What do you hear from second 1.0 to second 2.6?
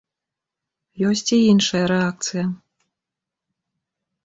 Ёсць і іншая рэакцыя.